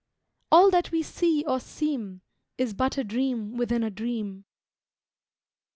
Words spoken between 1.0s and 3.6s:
see or seem Is but a dream